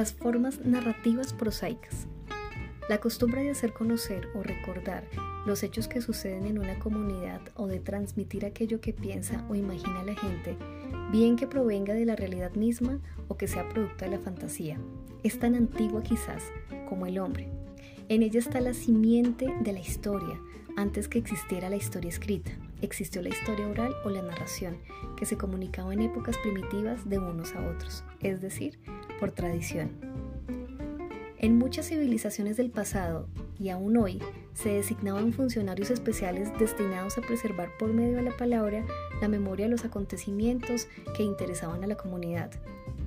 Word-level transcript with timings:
Las 0.00 0.14
formas 0.14 0.64
narrativas 0.64 1.34
prosaicas. 1.34 2.06
La 2.88 3.00
costumbre 3.00 3.42
de 3.42 3.50
hacer 3.50 3.74
conocer 3.74 4.28
o 4.34 4.42
recordar 4.42 5.04
los 5.44 5.62
hechos 5.62 5.88
que 5.88 6.00
suceden 6.00 6.46
en 6.46 6.58
una 6.58 6.78
comunidad 6.78 7.42
o 7.54 7.66
de 7.66 7.80
transmitir 7.80 8.46
aquello 8.46 8.80
que 8.80 8.94
piensa 8.94 9.44
o 9.50 9.54
imagina 9.54 10.02
la 10.02 10.14
gente, 10.14 10.56
bien 11.12 11.36
que 11.36 11.46
provenga 11.46 11.92
de 11.92 12.06
la 12.06 12.16
realidad 12.16 12.54
misma 12.54 12.98
o 13.28 13.36
que 13.36 13.46
sea 13.46 13.68
producto 13.68 14.06
de 14.06 14.12
la 14.12 14.18
fantasía, 14.18 14.78
es 15.22 15.38
tan 15.38 15.54
antigua 15.54 16.02
quizás 16.02 16.44
como 16.88 17.04
el 17.04 17.18
hombre. 17.18 17.50
En 18.08 18.22
ella 18.22 18.38
está 18.38 18.62
la 18.62 18.72
simiente 18.72 19.52
de 19.60 19.72
la 19.74 19.80
historia, 19.80 20.40
antes 20.76 21.08
que 21.08 21.18
existiera 21.18 21.68
la 21.68 21.76
historia 21.76 22.08
escrita. 22.08 22.52
Existió 22.82 23.22
la 23.22 23.28
historia 23.28 23.68
oral 23.68 23.94
o 24.04 24.10
la 24.10 24.22
narración, 24.22 24.78
que 25.16 25.26
se 25.26 25.36
comunicaba 25.36 25.92
en 25.92 26.00
épocas 26.00 26.36
primitivas 26.38 27.08
de 27.08 27.18
unos 27.18 27.54
a 27.54 27.66
otros, 27.66 28.04
es 28.20 28.40
decir, 28.40 28.78
por 29.18 29.32
tradición. 29.32 29.90
En 31.38 31.56
muchas 31.56 31.88
civilizaciones 31.88 32.58
del 32.58 32.70
pasado 32.70 33.26
y 33.58 33.70
aún 33.70 33.96
hoy 33.96 34.18
se 34.52 34.70
designaban 34.70 35.32
funcionarios 35.32 35.90
especiales 35.90 36.50
destinados 36.58 37.16
a 37.16 37.22
preservar 37.22 37.70
por 37.78 37.94
medio 37.94 38.16
de 38.16 38.24
la 38.24 38.36
palabra 38.36 38.84
la 39.22 39.28
memoria 39.28 39.64
de 39.64 39.70
los 39.70 39.86
acontecimientos 39.86 40.86
que 41.16 41.22
interesaban 41.22 41.82
a 41.82 41.86
la 41.86 41.96
comunidad. 41.96 42.50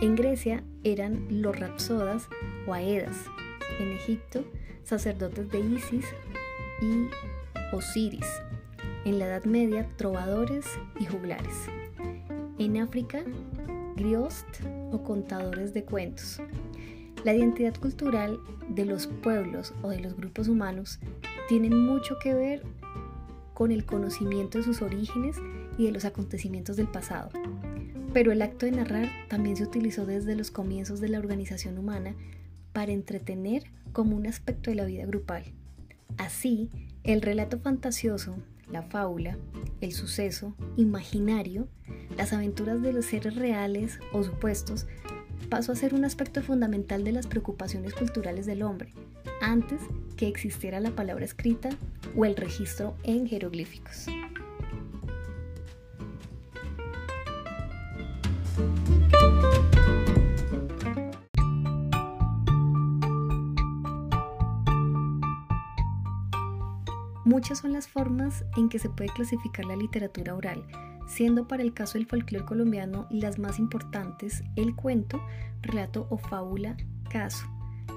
En 0.00 0.16
Grecia 0.16 0.64
eran 0.82 1.26
los 1.30 1.56
rapsodas 1.58 2.28
o 2.66 2.74
aedas. 2.74 3.16
En 3.78 3.92
Egipto, 3.92 4.44
sacerdotes 4.82 5.48
de 5.50 5.60
Isis 5.60 6.06
y 6.82 7.08
Osiris. 7.72 8.26
En 9.06 9.20
la 9.20 9.26
Edad 9.26 9.44
Media, 9.44 9.88
trovadores 9.96 10.66
y 10.98 11.04
juglares. 11.04 11.54
En 12.58 12.76
África, 12.78 13.22
griost 13.94 14.48
o 14.90 15.04
contadores 15.04 15.72
de 15.72 15.84
cuentos. 15.84 16.42
La 17.22 17.32
identidad 17.32 17.76
cultural 17.76 18.40
de 18.68 18.84
los 18.84 19.06
pueblos 19.06 19.74
o 19.82 19.90
de 19.90 20.00
los 20.00 20.16
grupos 20.16 20.48
humanos 20.48 20.98
tiene 21.48 21.70
mucho 21.70 22.16
que 22.20 22.34
ver 22.34 22.64
con 23.54 23.70
el 23.70 23.86
conocimiento 23.86 24.58
de 24.58 24.64
sus 24.64 24.82
orígenes 24.82 25.36
y 25.78 25.84
de 25.84 25.92
los 25.92 26.04
acontecimientos 26.04 26.76
del 26.76 26.88
pasado. 26.88 27.30
Pero 28.12 28.32
el 28.32 28.42
acto 28.42 28.66
de 28.66 28.72
narrar 28.72 29.08
también 29.28 29.56
se 29.56 29.62
utilizó 29.62 30.04
desde 30.04 30.34
los 30.34 30.50
comienzos 30.50 30.98
de 30.98 31.10
la 31.10 31.20
organización 31.20 31.78
humana 31.78 32.16
para 32.72 32.90
entretener 32.90 33.70
como 33.92 34.16
un 34.16 34.26
aspecto 34.26 34.72
de 34.72 34.76
la 34.76 34.84
vida 34.84 35.06
grupal. 35.06 35.44
Así, 36.16 36.70
el 37.04 37.22
relato 37.22 37.60
fantasioso, 37.60 38.36
la 38.70 38.82
fábula, 38.82 39.38
el 39.80 39.92
suceso 39.92 40.54
imaginario, 40.76 41.68
las 42.16 42.32
aventuras 42.32 42.82
de 42.82 42.92
los 42.92 43.06
seres 43.06 43.36
reales 43.36 44.00
o 44.12 44.22
supuestos 44.22 44.86
pasó 45.48 45.72
a 45.72 45.76
ser 45.76 45.94
un 45.94 46.04
aspecto 46.04 46.42
fundamental 46.42 47.04
de 47.04 47.12
las 47.12 47.26
preocupaciones 47.26 47.94
culturales 47.94 48.46
del 48.46 48.62
hombre, 48.62 48.92
antes 49.40 49.80
que 50.16 50.28
existiera 50.28 50.80
la 50.80 50.90
palabra 50.90 51.24
escrita 51.24 51.70
o 52.16 52.24
el 52.24 52.36
registro 52.36 52.96
en 53.04 53.26
jeroglíficos. 53.26 54.06
Muchas 67.26 67.58
son 67.58 67.72
las 67.72 67.88
formas 67.88 68.44
en 68.56 68.68
que 68.68 68.78
se 68.78 68.88
puede 68.88 69.10
clasificar 69.10 69.64
la 69.64 69.74
literatura 69.74 70.32
oral, 70.32 70.64
siendo 71.08 71.48
para 71.48 71.64
el 71.64 71.74
caso 71.74 71.98
del 71.98 72.06
folclore 72.06 72.44
colombiano 72.44 73.08
las 73.10 73.40
más 73.40 73.58
importantes 73.58 74.44
el 74.54 74.76
cuento, 74.76 75.20
relato 75.60 76.06
o 76.08 76.18
fábula, 76.18 76.76
caso, 77.10 77.44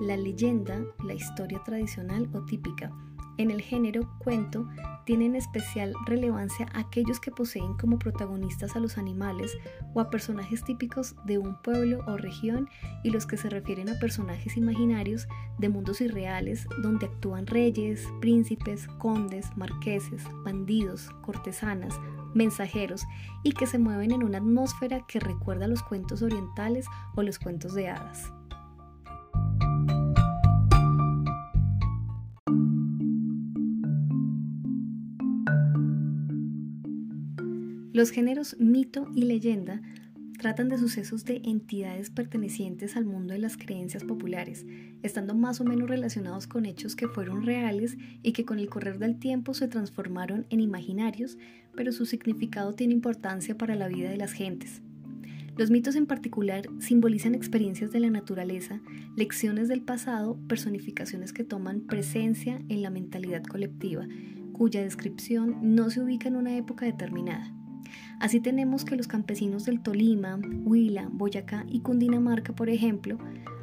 la 0.00 0.16
leyenda, 0.16 0.80
la 1.04 1.14
historia 1.14 1.60
tradicional 1.64 2.30
o 2.34 2.44
típica. 2.44 2.92
En 3.38 3.50
el 3.50 3.60
género 3.60 4.08
cuento 4.18 4.66
tienen 5.04 5.36
especial 5.36 5.92
relevancia 6.06 6.68
aquellos 6.74 7.20
que 7.20 7.30
poseen 7.30 7.74
como 7.74 7.98
protagonistas 7.98 8.76
a 8.76 8.80
los 8.80 8.98
animales 8.98 9.56
o 9.94 10.00
a 10.00 10.10
personajes 10.10 10.64
típicos 10.64 11.14
de 11.26 11.38
un 11.38 11.60
pueblo 11.62 12.02
o 12.06 12.16
región 12.16 12.68
y 13.04 13.10
los 13.10 13.26
que 13.26 13.36
se 13.36 13.50
refieren 13.50 13.88
a 13.88 13.98
personajes 13.98 14.56
imaginarios 14.56 15.28
de 15.58 15.68
mundos 15.68 16.00
irreales 16.00 16.66
donde 16.82 17.06
actúan 17.06 17.46
reyes, 17.46 18.06
príncipes, 18.20 18.88
condes, 18.98 19.56
marqueses, 19.56 20.24
bandidos, 20.44 21.10
cortesanas, 21.22 21.94
mensajeros 22.34 23.04
y 23.42 23.52
que 23.52 23.66
se 23.66 23.78
mueven 23.78 24.12
en 24.12 24.22
una 24.22 24.38
atmósfera 24.38 25.06
que 25.06 25.20
recuerda 25.20 25.68
los 25.68 25.82
cuentos 25.82 26.22
orientales 26.22 26.86
o 27.14 27.22
los 27.22 27.38
cuentos 27.38 27.74
de 27.74 27.88
hadas. 27.88 28.32
Los 37.96 38.10
géneros 38.10 38.56
mito 38.58 39.08
y 39.14 39.22
leyenda 39.22 39.80
tratan 40.38 40.68
de 40.68 40.76
sucesos 40.76 41.24
de 41.24 41.40
entidades 41.46 42.10
pertenecientes 42.10 42.94
al 42.94 43.06
mundo 43.06 43.32
de 43.32 43.38
las 43.38 43.56
creencias 43.56 44.04
populares, 44.04 44.66
estando 45.02 45.34
más 45.34 45.62
o 45.62 45.64
menos 45.64 45.88
relacionados 45.88 46.46
con 46.46 46.66
hechos 46.66 46.94
que 46.94 47.08
fueron 47.08 47.46
reales 47.46 47.96
y 48.22 48.32
que 48.32 48.44
con 48.44 48.58
el 48.58 48.68
correr 48.68 48.98
del 48.98 49.18
tiempo 49.18 49.54
se 49.54 49.66
transformaron 49.66 50.44
en 50.50 50.60
imaginarios, 50.60 51.38
pero 51.74 51.90
su 51.90 52.04
significado 52.04 52.74
tiene 52.74 52.92
importancia 52.92 53.56
para 53.56 53.76
la 53.76 53.88
vida 53.88 54.10
de 54.10 54.18
las 54.18 54.32
gentes. 54.32 54.82
Los 55.56 55.70
mitos 55.70 55.96
en 55.96 56.04
particular 56.04 56.68
simbolizan 56.80 57.34
experiencias 57.34 57.92
de 57.92 58.00
la 58.00 58.10
naturaleza, 58.10 58.82
lecciones 59.16 59.68
del 59.68 59.80
pasado, 59.80 60.38
personificaciones 60.48 61.32
que 61.32 61.44
toman 61.44 61.80
presencia 61.80 62.60
en 62.68 62.82
la 62.82 62.90
mentalidad 62.90 63.42
colectiva, 63.42 64.06
cuya 64.52 64.82
descripción 64.82 65.74
no 65.74 65.88
se 65.88 66.02
ubica 66.02 66.28
en 66.28 66.36
una 66.36 66.58
época 66.58 66.84
determinada. 66.84 67.55
Así 68.20 68.40
tenemos 68.40 68.84
que 68.84 68.96
los 68.96 69.08
campesinos 69.08 69.64
del 69.64 69.80
Tolima, 69.80 70.38
Huila, 70.64 71.08
Boyacá 71.12 71.64
y 71.68 71.80
Cundinamarca, 71.80 72.54
por 72.54 72.70
ejemplo, 72.70 73.18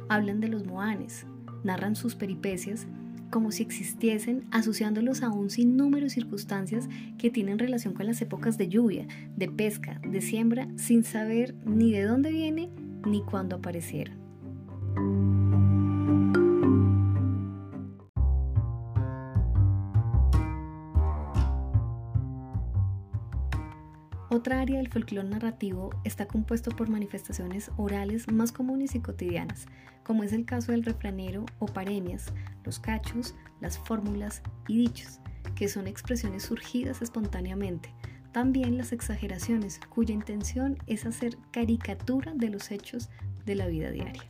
hablan 0.08 0.40
de 0.40 0.48
los 0.48 0.64
moanes, 0.64 1.26
narran 1.64 1.96
sus 1.96 2.14
peripecias 2.14 2.86
como 3.30 3.50
si 3.50 3.64
existiesen, 3.64 4.44
asociándolos 4.52 5.24
a 5.24 5.30
un 5.30 5.50
sinnúmero 5.50 6.04
de 6.04 6.10
circunstancias 6.10 6.88
que 7.18 7.30
tienen 7.30 7.58
relación 7.58 7.92
con 7.92 8.06
las 8.06 8.22
épocas 8.22 8.58
de 8.58 8.68
lluvia, 8.68 9.08
de 9.34 9.48
pesca, 9.48 10.00
de 10.08 10.20
siembra, 10.20 10.68
sin 10.76 11.02
saber 11.02 11.52
ni 11.66 11.90
de 11.90 12.04
dónde 12.04 12.30
viene 12.30 12.70
ni 13.04 13.22
cuándo 13.22 13.56
aparecieron. 13.56 15.43
Otra 24.34 24.60
área 24.60 24.78
del 24.78 24.88
folclore 24.88 25.28
narrativo 25.28 25.90
está 26.02 26.26
compuesto 26.26 26.72
por 26.72 26.88
manifestaciones 26.88 27.70
orales 27.76 28.28
más 28.32 28.50
comunes 28.50 28.96
y 28.96 29.00
cotidianas, 29.00 29.66
como 30.02 30.24
es 30.24 30.32
el 30.32 30.44
caso 30.44 30.72
del 30.72 30.82
refranero 30.82 31.46
o 31.60 31.66
paremias, 31.66 32.32
los 32.64 32.80
cachos, 32.80 33.36
las 33.60 33.78
fórmulas 33.78 34.42
y 34.66 34.78
dichos, 34.78 35.20
que 35.54 35.68
son 35.68 35.86
expresiones 35.86 36.42
surgidas 36.42 37.00
espontáneamente. 37.00 37.94
También 38.32 38.76
las 38.76 38.90
exageraciones, 38.90 39.78
cuya 39.88 40.14
intención 40.14 40.78
es 40.88 41.06
hacer 41.06 41.38
caricatura 41.52 42.32
de 42.34 42.50
los 42.50 42.72
hechos 42.72 43.10
de 43.46 43.54
la 43.54 43.68
vida 43.68 43.92
diaria. 43.92 44.24